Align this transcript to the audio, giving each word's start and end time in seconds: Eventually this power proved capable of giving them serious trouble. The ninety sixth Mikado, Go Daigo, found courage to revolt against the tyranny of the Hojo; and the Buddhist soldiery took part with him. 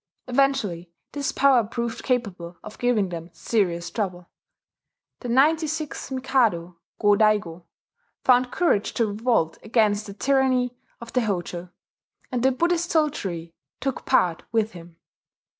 Eventually 0.27 0.89
this 1.11 1.31
power 1.31 1.63
proved 1.63 2.01
capable 2.01 2.57
of 2.63 2.79
giving 2.79 3.09
them 3.09 3.29
serious 3.33 3.91
trouble. 3.91 4.31
The 5.19 5.29
ninety 5.29 5.67
sixth 5.67 6.09
Mikado, 6.09 6.79
Go 6.99 7.09
Daigo, 7.15 7.65
found 8.23 8.51
courage 8.51 8.95
to 8.95 9.05
revolt 9.05 9.59
against 9.61 10.07
the 10.07 10.15
tyranny 10.15 10.75
of 10.99 11.13
the 11.13 11.21
Hojo; 11.21 11.69
and 12.31 12.41
the 12.41 12.51
Buddhist 12.51 12.89
soldiery 12.89 13.53
took 13.79 14.03
part 14.07 14.41
with 14.51 14.71
him. 14.71 14.97